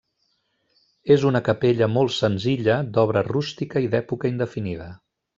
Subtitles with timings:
[1.15, 4.89] És una capella molt senzilla, d'obra rústica i d'època indefinida.